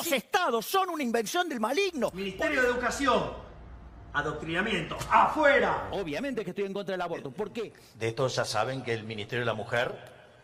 [0.00, 0.14] Los sí.
[0.14, 2.10] estados son una invención del maligno.
[2.14, 3.34] Ministerio de Educación.
[4.14, 4.96] Adoctrinamiento.
[5.10, 5.90] ¡Afuera!
[5.92, 7.30] Obviamente que estoy en contra del aborto.
[7.30, 7.74] ¿Por qué?
[7.96, 9.94] De esto ya saben que el Ministerio de la Mujer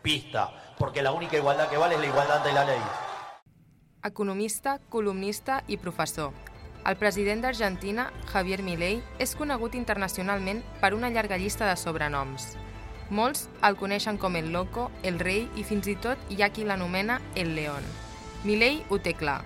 [0.03, 2.79] pista, porque la única igualdad que vale es la igualdad ante la ley.
[4.05, 6.35] Economista, columnista i professor.
[6.85, 12.59] El president d'Argentina, Javier Milei, és conegut internacionalment per una llarga llista de sobrenoms.
[13.09, 16.69] Molts el coneixen com el Loco, el Rei i fins i tot hi ha qui
[16.69, 18.06] l'anomena el León.
[18.47, 19.41] Milei ho té clar.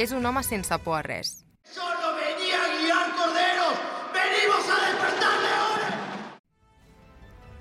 [0.00, 1.42] És un home sense por a res.
[1.74, 3.82] Yo no venía a guiar corderos.
[4.14, 6.38] Venimos a despertar leones.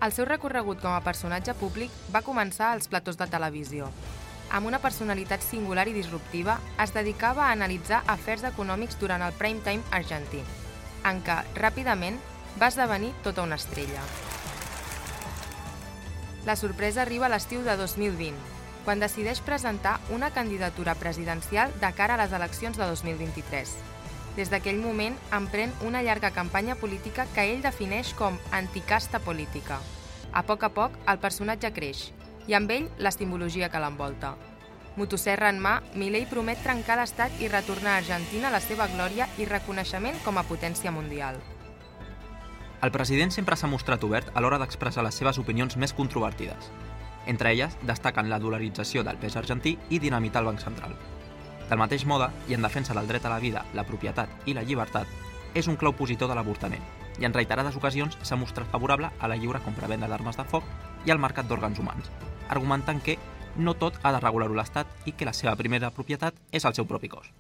[0.08, 3.92] El seu recorregut com a personatge públic va començar als platós de televisió.
[4.56, 9.68] Amb una personalitat singular i disruptiva, es dedicava a analitzar afers econòmics durant el prime
[9.68, 10.40] time argentí,
[11.04, 12.24] en què, ràpidament,
[12.56, 14.08] va esdevenir tota una estrella.
[16.48, 18.55] La sorpresa arriba a l'estiu de 2020,
[18.86, 23.74] quan decideix presentar una candidatura presidencial de cara a les eleccions de 2023.
[24.38, 29.80] Des d'aquell moment emprèn una llarga campanya política que ell defineix com anticasta política.
[30.32, 32.12] A poc a poc, el personatge creix,
[32.48, 34.36] i amb ell la simbologia que l'envolta.
[34.96, 39.48] Motosserra en mà, Milei promet trencar l'estat i retornar a Argentina la seva glòria i
[39.50, 41.40] reconeixement com a potència mundial.
[42.84, 46.70] El president sempre s'ha mostrat obert a l'hora d'expressar les seves opinions més controvertides.
[47.26, 50.94] Entre elles, destaquen la dolarització del pes argentí i dinamitar el Banc Central.
[51.70, 54.64] Del mateix mode, i en defensa del dret a la vida, la propietat i la
[54.64, 55.10] llibertat,
[55.56, 56.84] és un clau opositor de l'avortament
[57.20, 60.68] i en reiterades ocasions s'ha mostrat favorable a la lliure compra-venda d'armes de foc
[61.08, 62.12] i al mercat d'òrgans humans,
[62.50, 63.18] argumentant que
[63.56, 66.88] no tot ha de regular-ho l'Estat i que la seva primera propietat és el seu
[66.88, 67.32] propi cos.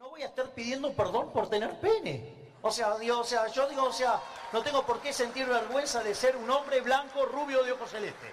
[0.00, 2.42] No voy a estar pidiendo perdón por tener pene.
[2.62, 4.20] O sea, digo, o sea, yo digo, o sea,
[4.52, 8.30] no tengo por qué sentir vergüenza de ser un hombre blanco, rubio, de ojos celestes.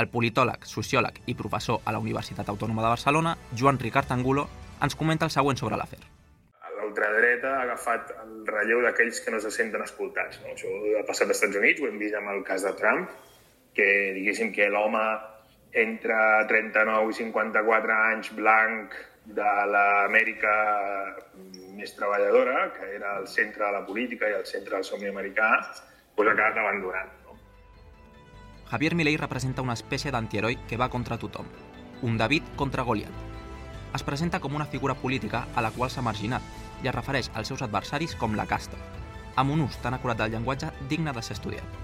[0.00, 4.46] El politòleg, sociòleg i professor a la Universitat Autònoma de Barcelona, Joan Ricard Angulo,
[4.82, 6.00] ens comenta el següent sobre l'afer.
[6.62, 10.40] La ultradreta ha agafat el relleu d'aquells que no se senten escoltats.
[10.42, 10.54] No?
[10.56, 13.06] Això ha passat als Estats Units, ho hem vist amb el cas de Trump,
[13.76, 15.04] que diguéssim que l'home
[15.84, 16.18] entre
[16.48, 18.96] 39 i 54 anys blanc
[19.38, 20.52] de l'Amèrica
[21.78, 25.48] més treballadora, que era el centre de la política i el centre del somni americà,
[26.16, 27.18] doncs ha acabat abandonant.
[28.72, 31.44] Javier Milei representa una espècie d'antiheroi que va contra tothom.
[32.08, 33.12] Un David contra Goliat.
[33.92, 36.40] Es presenta com una figura política a la qual s'ha marginat
[36.80, 38.78] i es refereix als seus adversaris com la casta,
[39.36, 41.76] amb un ús tan acurat del llenguatge digne de ser estudiat.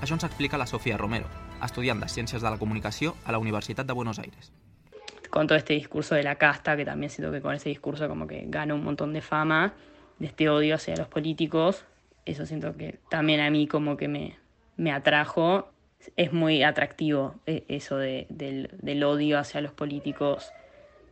[0.00, 1.30] Això ens explica la Sofía Romero,
[1.62, 4.50] estudiant de Ciències de la Comunicació a la Universitat de Buenos Aires.
[5.30, 8.26] con todo este discurso de la casta, que también siento que con ese discurso como
[8.26, 9.74] que gana un montón de fama,
[10.18, 11.84] de este odio hacia los políticos,
[12.26, 14.36] eso siento que también a mí como que me,
[14.76, 15.70] me atrajo.
[16.16, 20.50] Es muy atractivo eh, eso de- del, del odio hacia los políticos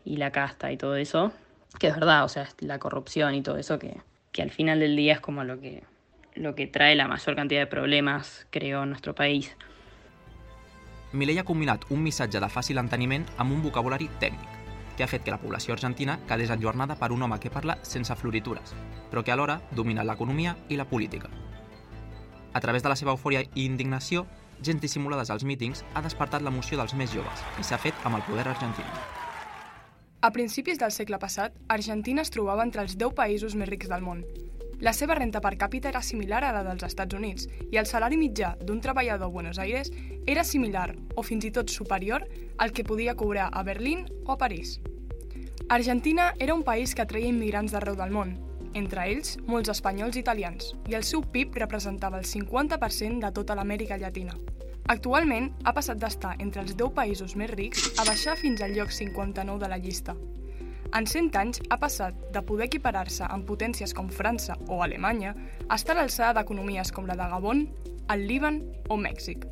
[0.05, 1.33] y la casta y todo eso,
[1.79, 3.97] que es verdad, o sea, la corrupción y todo eso que,
[4.33, 5.83] que al final del día es como lo que,
[6.35, 9.55] lo que trae la mayor cantidad de problemas, creo, en nuestro país.
[11.13, 14.49] Milei ha combinat un missatge de fàcil enteniment amb un vocabulari tècnic,
[14.97, 18.13] que ha fet que la població argentina quedés enjornada per un home que parla sense
[18.17, 18.75] floritures,
[19.11, 21.31] però que alhora domina l'economia i la política.
[22.53, 24.27] A través de la seva eufòria i indignació,
[24.63, 28.27] gent dissimulades als mítings ha despertat l'emoció dels més joves i s'ha fet amb el
[28.27, 28.85] poder argentí.
[30.21, 34.03] A principis del segle passat, Argentina es trobava entre els 10 països més rics del
[34.03, 34.25] món.
[34.83, 38.19] La seva renta per càpita era similar a la dels Estats Units i el salari
[38.19, 39.91] mitjà d'un treballador a Buenos Aires
[40.27, 42.27] era similar o fins i tot superior
[42.59, 44.81] al que podia cobrar a Berlín o a París.
[45.69, 48.37] Argentina era un país que atreia immigrants d'arreu del món,
[48.79, 53.59] entre ells molts espanyols i italians, i el seu PIB representava el 50% de tota
[53.59, 54.39] l'Amèrica Llatina.
[54.89, 58.95] Actualment ha passat d'estar entre els 10 països més rics a baixar fins al lloc
[58.95, 60.15] 59 de la llista.
[60.97, 65.35] En 100 anys ha passat de poder equiparar-se amb potències com França o Alemanya
[65.69, 67.67] a estar a l'alçada d'economies com la de Gabon,
[68.09, 69.45] el Líban o Mèxic.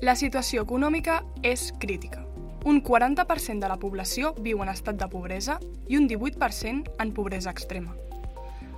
[0.00, 2.24] La situació econòmica és crítica.
[2.64, 7.52] Un 40% de la població viu en estat de pobresa i un 18% en pobresa
[7.52, 7.92] extrema.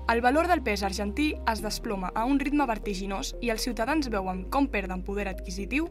[0.08, 4.44] El valor del pes argentí es desploma a un ritme vertiginós i els ciutadans veuen
[4.55, 5.88] com perden poder adquisitiu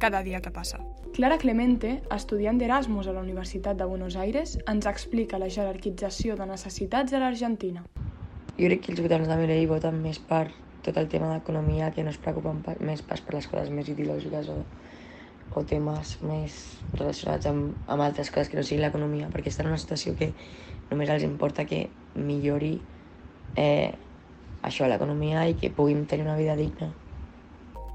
[0.00, 0.78] cada dia que passa.
[1.12, 6.46] Clara Clemente, estudiant d'Erasmus a la Universitat de Buenos Aires, ens explica la jerarquització de
[6.48, 7.84] necessitats de l'Argentina.
[8.56, 10.46] Jo crec que els votants de Milei voten més per
[10.80, 13.92] tot el tema d'economia, que no es preocupen per, més pas per les coses més
[13.92, 14.56] ideològiques o,
[15.52, 16.56] o temes més
[16.94, 20.32] relacionats amb, amb altres coses que no siguin l'economia, perquè estan en una situació que
[20.88, 21.84] només els importa que
[22.16, 22.78] millori
[23.56, 23.92] eh,
[24.62, 26.92] això, l'economia, i que puguin tenir una vida digna.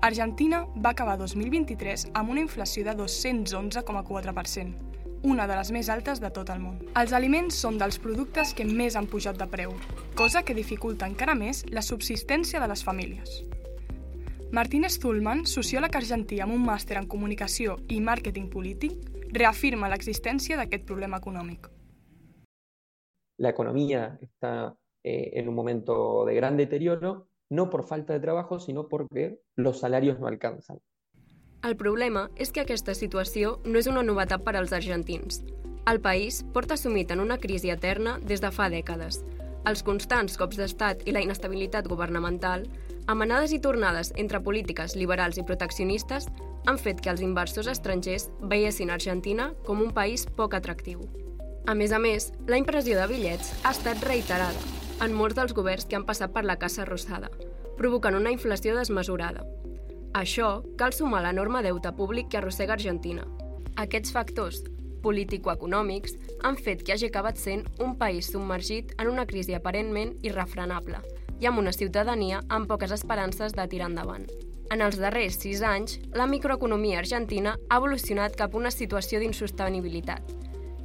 [0.01, 4.75] Argentina va acabar 2023 amb una inflació de 211,4%,
[5.23, 6.77] una de les més altes de tot el món.
[6.95, 9.73] Els aliments són dels productes que més han pujat de preu,
[10.15, 13.41] cosa que dificulta encara més la subsistència de les famílies.
[14.53, 18.93] Martínez Zullman, sociòleg argentí amb un màster en comunicació i màrqueting polític,
[19.33, 21.67] reafirma l'existència d'aquest problema econòmic.
[23.43, 24.73] La economía está
[25.07, 29.79] eh, en un momento de gran deterioro, no por falta de trabajo, sino porque los
[29.79, 30.79] salarios no alcanzan.
[31.63, 35.41] El problema és que aquesta situació no és una novetat per als argentins.
[35.87, 39.23] El país porta sumit en una crisi eterna des de fa dècades.
[39.67, 42.67] Els constants cops d'estat i la inestabilitat governamental,
[43.07, 46.27] amenades i tornades entre polítiques liberals i proteccionistes
[46.67, 51.07] han fet que els inversors estrangers veiessin Argentina com un país poc atractiu.
[51.65, 55.85] A més a més, la impressió de bitllets ha estat reiterada en molts dels governs
[55.85, 57.29] que han passat per la Casa Rosada,
[57.77, 59.43] provocant una inflació desmesurada.
[60.17, 63.27] Això cal sumar l'enorme deute públic que arrossega Argentina.
[63.77, 64.63] Aquests factors
[65.03, 66.17] político-econòmics
[66.47, 71.03] han fet que hagi acabat sent un país submergit en una crisi aparentment irrefrenable
[71.39, 74.25] i amb una ciutadania amb poques esperances de tirar endavant.
[74.73, 80.33] En els darrers sis anys, la microeconomia argentina ha evolucionat cap a una situació d'insostenibilitat.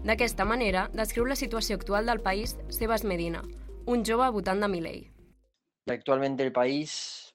[0.05, 3.43] D'aquesta manera, descriu la situació actual del país Sebas Medina,
[3.87, 5.13] un jove votant de Milei.
[5.87, 7.35] Actualmente el país,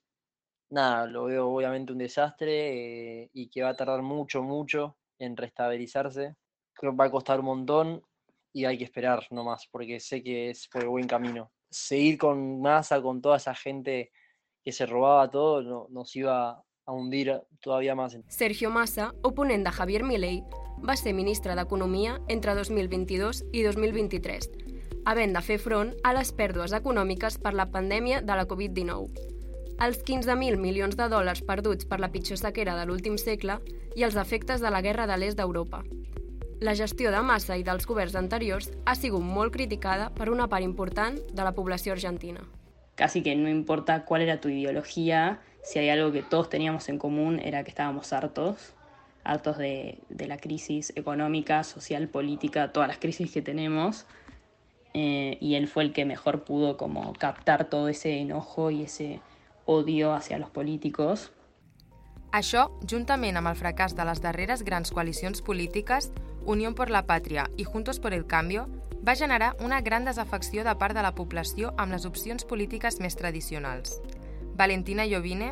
[0.69, 5.35] nada, lo veo obviamente un desastre eh, y que va a tardar mucho, mucho en
[5.35, 6.35] restabilizarse.
[6.73, 8.03] Creo que va a costar un montón
[8.53, 11.51] y hay que esperar nomás, porque sé que es por el buen camino.
[11.69, 14.11] Seguir con masa, con toda esa gente
[14.63, 18.17] que se robaba todo, no, nos iba a hundir todavía más.
[18.27, 20.43] Sergio Massa, oponent de Javier Milei,
[20.77, 24.49] va ser ministre d'Economia entre 2022 i 2023,
[25.07, 29.35] havent de fer front a les pèrdues econòmiques per la pandèmia de la Covid-19.
[29.85, 33.55] Els 15.000 milions de dòlars perduts per la pitjor sequera de l'últim segle
[33.95, 35.83] i els efectes de la guerra de l'est d'Europa.
[36.59, 40.65] La gestió de massa i dels governs anteriors ha sigut molt criticada per una part
[40.65, 42.43] important de la població argentina.
[42.97, 46.97] Casi que no importa cuál era tu ideología, si hay algo que todos teníamos en
[46.97, 48.73] común era que estábamos hartos,
[49.23, 54.05] hartos de, de la crisis económica, social, política, todas las crisis que tenemos.
[54.99, 59.21] Eh, y él fue el que mejor pudo como captar todo ese enojo y ese
[59.67, 61.31] odio hacia los políticos.
[62.33, 66.09] Això, juntament amb el fracàs de les darreres grans coalicions polítiques,
[66.49, 68.65] Unió per la Pàtria i Juntos por el Cambio,
[69.07, 73.15] va generar una gran desafecció de part de la població amb les opcions polítiques més
[73.19, 73.99] tradicionals.
[74.57, 75.51] Valentina Jovine,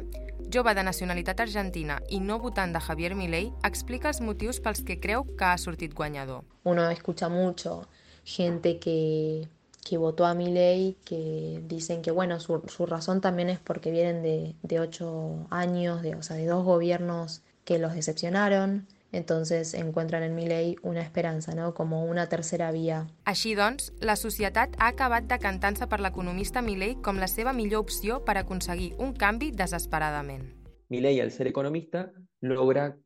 [0.50, 4.98] jove de nacionalitat argentina i no votant de Javier Milei, explica els motius pels que
[4.98, 6.42] creu que ha sortit guanyador.
[6.64, 7.84] Uno escucha mucho
[8.26, 9.48] gente que,
[9.86, 14.24] que votó a Milei que dicen que bueno, su, su razón también es porque vienen
[14.24, 20.24] de, de ocho años, de, o sea, de dos gobiernos que los decepcionaron, entonces encuentran
[20.24, 21.74] en Milei una esperanza, ¿no?
[21.74, 23.06] como una tercera vía.
[23.24, 28.24] Així doncs, la societat ha acabat decantant-se per l'economista Milei com la seva millor opció
[28.26, 30.50] per aconseguir un canvi desesperadament.
[30.90, 32.12] Milei, al ser economista,
[32.42, 32.98] logra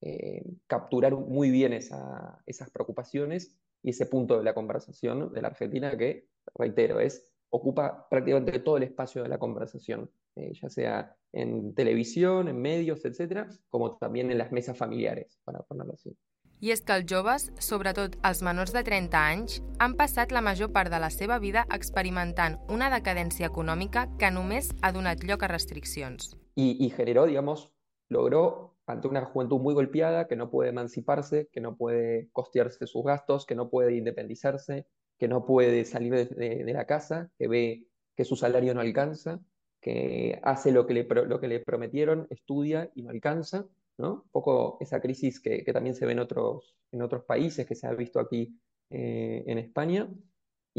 [0.00, 3.52] eh, capturar muy bien esa, esas preocupaciones
[3.88, 8.76] y ese punto de la conversación de la Argentina que, reitero, es ocupa prácticamente todo
[8.76, 14.30] el espacio de la conversación, eh, ya sea en televisión, en medios, etcétera, como también
[14.30, 16.14] en las mesas familiares, para ponerlo así.
[16.60, 20.68] I és que els joves, sobretot els menors de 30 anys, han passat la major
[20.74, 25.48] part de la seva vida experimentant una decadència econòmica que només ha donat lloc a
[25.48, 26.34] restriccions.
[26.56, 27.70] Y, y generó, digamos,
[28.10, 33.04] logró ante una juventud muy golpeada, que no puede emanciparse, que no puede costearse sus
[33.04, 34.86] gastos, que no puede independizarse,
[35.18, 39.40] que no puede salir de, la casa, que ve que su salario no alcanza,
[39.80, 43.66] que hace lo que le, prometieron, estudia y no alcanza,
[43.98, 44.22] ¿no?
[44.24, 47.86] Un poco esa crisis que, también se ve en otros, en otros países, que se
[47.86, 50.08] ha visto aquí eh, en España.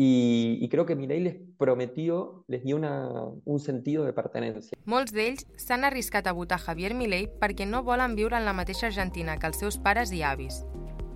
[0.02, 3.10] Y, y creo que Milei les prometió, les dio una,
[3.44, 4.78] un sentido de pertenencia.
[4.88, 8.88] Molts d'ells s'han arriscat a votar Javier Milei perquè no volen viure en la mateixa
[8.88, 10.62] Argentina que els seus pares i avis,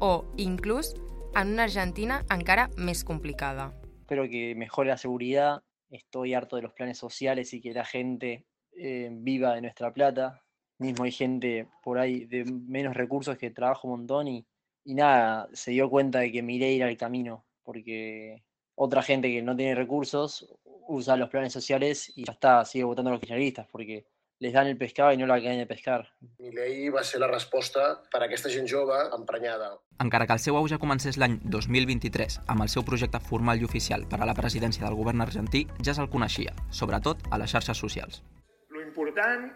[0.04, 0.92] o, inclús,
[1.32, 3.72] en una Argentina encara més complicada.
[4.02, 8.46] Espero que mejore la seguridad, estoy harto de los planes sociales y que la gente
[8.76, 10.44] eh, viva de nuestra plata.
[10.78, 14.46] Mismo hay gente por ahí de menos recursos que trabaja un montón y,
[14.84, 18.44] y nada, se dio cuenta de que Milei era el camino, porque
[18.76, 20.54] otra gente que no tiene recursos
[20.88, 24.06] usa los planes sociales y ya está, sigue votando a los kirchneristas, porque
[24.40, 26.02] les dan el pescado i no l'acaben de pescar.
[26.44, 29.70] Milei va ser la resposta per a aquesta gent jove emprenyada.
[30.04, 34.04] Encara que el seu auge comencés l'any 2023 amb el seu projecte formal i oficial
[34.12, 38.20] per a la presidència del govern argentí, ja se'l coneixia, sobretot a les xarxes socials.
[38.68, 39.48] Lo important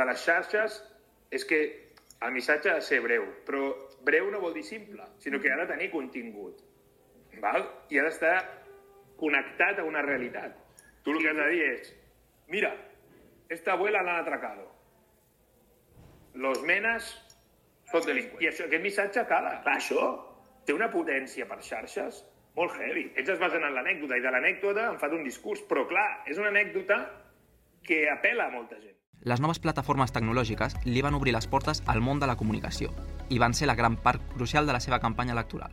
[0.00, 0.80] de les xarxes
[1.30, 1.60] és que
[2.24, 3.68] el missatge ha de ser breu, però
[4.06, 6.62] breu no vol dir simple, sinó que ha de tenir contingut.
[7.42, 7.66] Val?
[7.90, 8.36] I ha d'estar
[9.20, 10.56] connectat a una realitat.
[11.04, 11.92] Tu el que has de dir és,
[12.52, 12.72] mira,
[13.48, 14.66] esta abuela la han atracado.
[16.34, 17.12] Los menas
[17.90, 18.42] són delinqüents.
[18.42, 19.60] I això, aquest missatge cala.
[19.62, 20.08] Clar, això
[20.66, 22.24] té una potència per xarxes
[22.56, 23.06] molt heavy.
[23.14, 25.62] Ells es basen en l'anècdota i de l'anècdota en fan un discurs.
[25.70, 27.00] Però clar, és una anècdota
[27.86, 28.96] que apela a molta gent.
[29.26, 32.92] Les noves plataformes tecnològiques li van obrir les portes al món de la comunicació
[33.30, 35.72] i van ser la gran part crucial de la seva campanya electoral.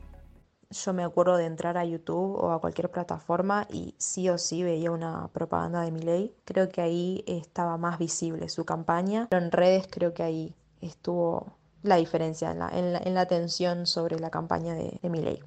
[0.74, 4.64] Yo me acuerdo de entrar a YouTube o a cualquier plataforma y sí o sí
[4.64, 6.34] veía una propaganda de Milei.
[6.46, 11.54] Creo que ahí estaba más visible su campaña, pero en redes creo que ahí estuvo
[11.84, 15.40] la diferència en la, en la, en la atenció sobre la campanya de, de Milei.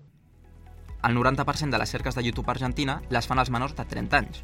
[1.02, 4.42] El 90% de les cerques de YouTube argentina les fan els menors de 30 anys.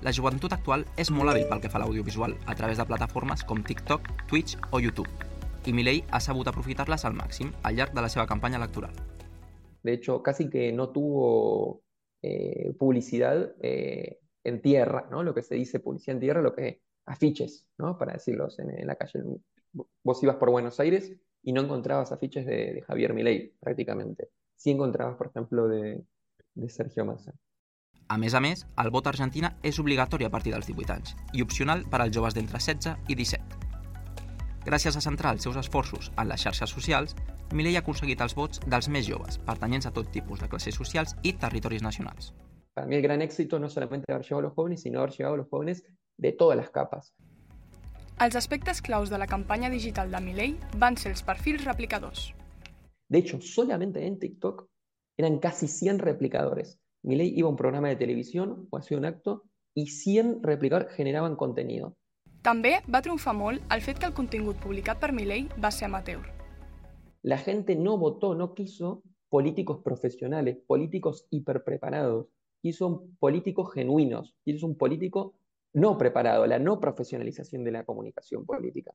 [0.00, 3.44] La joventut actual és molt hàbil pel que fa a l'audiovisual, a través de plataformes
[3.44, 5.10] com TikTok, Twitch o YouTube.
[5.68, 8.96] I Milei ha sabut aprofitar-les al màxim al llarg de la seva campanya electoral.
[9.84, 11.82] De hecho, casi que no tuvo
[12.22, 15.22] eh, publicidad eh, en tierra, ¿no?
[15.22, 17.98] Lo que se dice publicidad en tierra, lo que afiches, ¿no?
[17.98, 19.22] Para decirlos en, la calle.
[20.02, 21.12] Vos ibas por Buenos Aires
[21.42, 24.30] y no encontrabas afiches de, Javier Milei, prácticamente.
[24.56, 26.02] Sí encontrabas, por ejemplo, de,
[26.68, 27.34] Sergio Massa.
[28.08, 31.42] A més a més, el vot Argentina és obligatori a partir dels 18 anys i
[31.42, 33.64] opcional per als joves d'entre 16 i 17.
[34.64, 37.16] Gràcies a centrar els seus esforços en les xarxes socials,
[37.52, 41.14] Milei ha aconseguit els vots dels més joves, pertanyents a tot tipus de classes socials
[41.22, 42.32] i territoris nacionals.
[42.74, 45.34] Para mí el gran éxito no solamente haber llegado a los jóvenes, sino haber llegado
[45.34, 45.84] a los jóvenes
[46.16, 47.14] de todas las capas.
[48.20, 52.32] Els aspectes claus de la campanya digital de Milei van ser els perfils replicadors.
[53.08, 54.68] De hecho, solamente en TikTok
[55.16, 56.80] eran casi 100 replicadores.
[57.02, 61.36] Milei iba a un programa de televisión o hacía un acto y 100 replicadores generaban
[61.36, 61.96] contenido.
[62.44, 66.33] També va triomfar molt el fet que el contingut publicat per Milei va ser amateur.
[67.24, 72.26] La gente no votó, no quiso políticos profesionales, políticos hiperpreparados,
[72.60, 75.34] quiso políticos genuinos, quiso un político
[75.72, 78.92] no preparado, la no profesionalización de la comunicación política.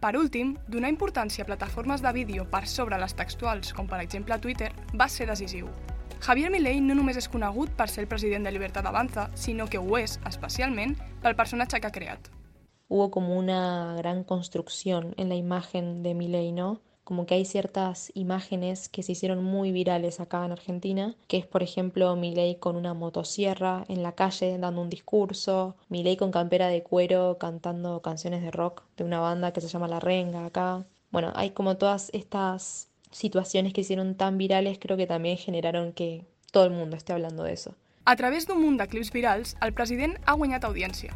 [0.00, 4.40] Per últim, donar importància a plataformes de vídeo per sobre les textuals, com per exemple
[4.42, 5.70] Twitter, va ser decisiu.
[6.18, 9.78] Javier Milei no només és conegut per ser el president de Libertad Avanza, sinó que
[9.78, 12.26] ho és, especialment, pel personatge que ha creat.
[12.88, 16.82] Hubo como una gran construcción en la imagen de Milei, ¿no?
[17.04, 21.46] Como que hay ciertas imágenes que se hicieron muy virales acá en Argentina, que es
[21.46, 26.68] por ejemplo Milei con una motosierra en la calle dando un discurso, Milei con campera
[26.68, 30.84] de cuero cantando canciones de rock de una banda que se llama La Renga acá.
[31.10, 36.24] Bueno, hay como todas estas situaciones que hicieron tan virales, creo que también generaron que
[36.52, 37.74] todo el mundo esté hablando de eso.
[38.04, 41.14] A través d'un munt de clips virals, el president ha guanyat audiència.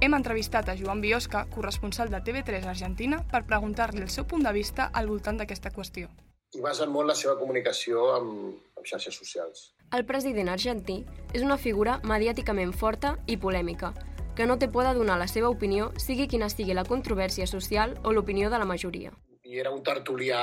[0.00, 4.52] Hem entrevistat a Joan Biosca, corresponsal de TV3 Argentina, per preguntar-li el seu punt de
[4.56, 6.08] vista al voltant d'aquesta qüestió.
[6.56, 9.74] I basen molt la seva comunicació amb, amb xarxes socials.
[9.92, 11.02] El president argentí
[11.36, 13.92] és una figura mediàticament forta i polèmica,
[14.36, 17.98] que no té por de donar la seva opinió, sigui quina sigui la controvèrsia social
[18.02, 19.12] o l'opinió de la majoria.
[19.44, 20.40] I era un tertulià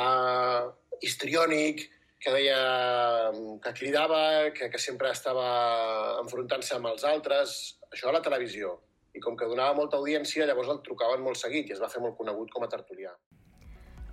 [1.02, 1.88] histriònic,
[2.22, 3.32] que deia
[3.64, 8.78] que cridava, que, que sempre estava enfrontant-se amb els altres, això a la televisió.
[9.16, 12.02] I com que donava molta audiència, llavors el trucaven molt seguit i es va fer
[12.04, 13.14] molt conegut com a tertulià.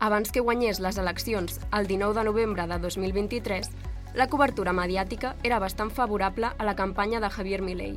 [0.04, 3.70] Abans que guanyés les eleccions el 19 de novembre de 2023,
[4.14, 7.96] la cobertura mediàtica era bastant favorable a la campanya de Javier Milei,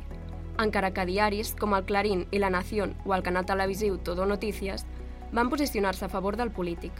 [0.58, 4.86] encara que diaris com el Clarín i La Nación o el canal televisiu Todo Noticias
[5.32, 6.92] van posicionar-se a favor del polític.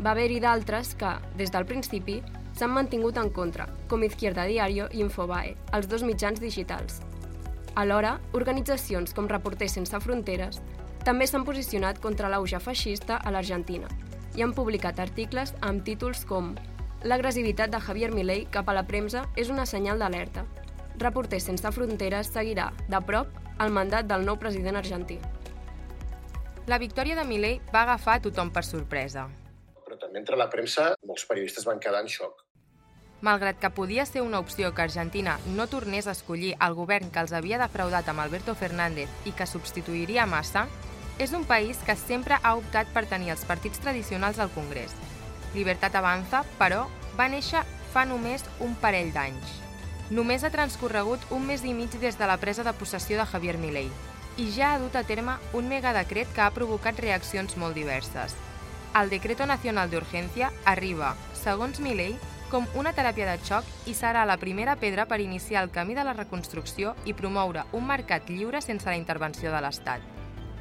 [0.00, 2.20] Va haver-hi d'altres que, des del principi,
[2.54, 7.00] s'han mantingut en contra, com Izquierda Diario i Infobae, els dos mitjans digitals.
[7.74, 10.60] Alhora, organitzacions com Reporters Sense Fronteres
[11.04, 13.90] també s'han posicionat contra l'auge feixista a l'Argentina
[14.38, 16.54] i han publicat articles amb títols com
[17.04, 20.46] L'agressivitat de Javier Milei cap a la premsa és una senyal d'alerta.
[21.02, 25.18] Reporters Sense Fronteres seguirà, de prop, el mandat del nou president argentí.
[26.70, 29.26] La victòria de Milei va agafar a tothom per sorpresa.
[29.84, 32.43] Però també entre la premsa molts periodistes van quedar en xoc.
[33.24, 37.22] Malgrat que podia ser una opció que Argentina no tornés a escollir el govern que
[37.24, 40.66] els havia defraudat amb Alberto Fernández i que substituiria Massa,
[41.16, 44.92] és un país que sempre ha optat per tenir els partits tradicionals al Congrés.
[45.54, 46.82] Libertat Avanza, però,
[47.16, 47.62] va néixer
[47.94, 49.56] fa només un parell d'anys.
[50.12, 53.56] Només ha transcorregut un mes i mig des de la presa de possessió de Javier
[53.56, 53.88] Milei
[54.36, 58.36] i ja ha dut a terme un megadecret que ha provocat reaccions molt diverses.
[59.00, 62.18] El Decreto Nacional de Urgencia arriba, segons Milei,
[62.54, 66.04] com una teràpia de xoc i serà la primera pedra per iniciar el camí de
[66.06, 70.04] la reconstrucció i promoure un mercat lliure sense la intervenció de l'Estat.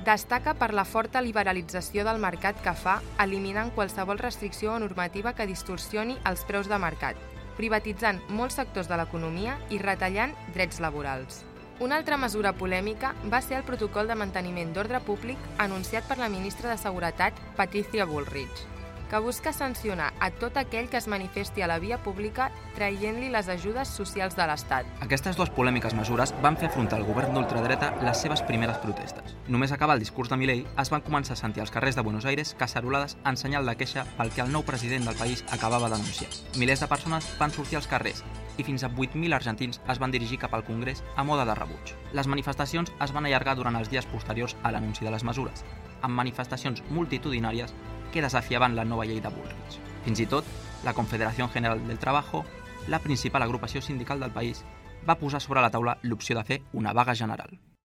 [0.07, 5.45] Destaca per la forta liberalització del mercat que fa, eliminant qualsevol restricció o normativa que
[5.45, 7.21] distorsioni els preus de mercat,
[7.61, 11.43] privatitzant molts sectors de l'economia i retallant drets laborals.
[11.77, 16.33] Una altra mesura polèmica va ser el protocol de manteniment d'ordre públic anunciat per la
[16.41, 18.72] ministra de Seguretat, Patricia Bullrich,
[19.13, 23.49] que busca sancionar a tot aquell que es manifesti a la via pública traient-li les
[23.53, 24.87] ajudes socials de l'Estat.
[25.05, 29.35] Aquestes dues polèmiques mesures van fer afrontar al govern d'ultradreta les seves primeres protestes.
[29.53, 32.25] Només acabar el discurs de Milei, es van començar a sentir als carrers de Buenos
[32.25, 36.33] Aires cacerolades en senyal de queixa pel que el nou president del país acabava d'anunciar.
[36.57, 38.25] Milers de persones van sortir als carrers
[38.57, 41.93] i fins a 8.000 argentins es van dirigir cap al Congrés a moda de rebuig.
[42.17, 45.65] Les manifestacions es van allargar durant els dies posteriors a l'anunci de les mesures,
[46.03, 47.73] amb manifestacions multitudinàries
[48.13, 49.79] que desafiaven la nova llei de Bullrich.
[50.05, 50.45] Fins i tot,
[50.85, 52.45] la Confederació General del Trabajo,
[52.87, 54.63] la principal agrupació sindical del país,
[55.09, 57.57] va posar sobre la taula l'opció de fer una vaga general.